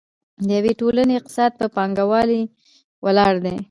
[0.45, 2.41] د یوې ټولنې اقتصاد په پانګونې
[3.05, 3.55] ولاړ دی.